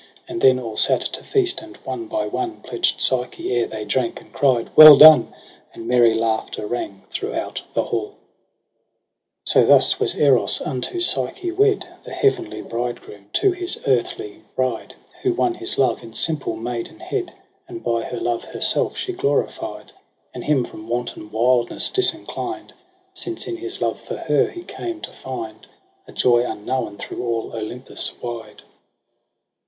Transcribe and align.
And 0.27 0.41
then 0.41 0.57
all 0.59 0.77
sat 0.77 1.01
to 1.01 1.23
feast, 1.23 1.61
and 1.61 1.77
one 1.85 2.07
by 2.07 2.25
one 2.25 2.61
Pledged 2.61 2.99
Psyche 2.99 3.53
ere 3.55 3.67
they 3.67 3.85
drank 3.85 4.19
and 4.19 4.33
cried 4.33 4.75
Welldotiel 4.75 5.27
And 5.75 5.87
merry 5.87 6.15
laughter 6.15 6.65
rang 6.65 7.03
throughout 7.11 7.61
the 7.75 7.83
hall. 7.83 8.15
FEBRUARY 9.45 9.67
213 9.67 9.67
So 9.67 9.67
thus 9.67 9.99
was 9.99 10.15
Eros 10.15 10.59
unto 10.59 10.99
Psyche 11.01 11.51
wed. 11.51 11.87
The 12.03 12.13
heavenly 12.13 12.63
bridegroom 12.63 13.27
to 13.33 13.51
his 13.51 13.79
earthly 13.85 14.41
bride. 14.55 14.95
Who 15.21 15.33
won 15.35 15.53
his 15.53 15.77
love, 15.77 16.01
in 16.01 16.15
simple 16.15 16.55
maidenhead: 16.55 17.33
And 17.67 17.83
by 17.83 18.01
her 18.05 18.17
love 18.19 18.45
herself 18.45 18.97
she 18.97 19.13
glorified, 19.13 19.91
And 20.33 20.43
him 20.43 20.65
from 20.65 20.87
wanton 20.87 21.29
wildness 21.29 21.91
disinclined 21.91 22.69
j 22.69 22.73
Since 23.13 23.45
in 23.47 23.57
his 23.57 23.83
love 23.83 23.99
for 23.99 24.17
her 24.17 24.49
he 24.49 24.63
came 24.63 24.99
to 25.01 25.11
find 25.13 25.67
A 26.07 26.11
joy 26.11 26.39
unknown 26.39 26.97
through 26.97 27.23
all 27.23 27.51
Olympus 27.53 28.19
wide. 28.19 28.63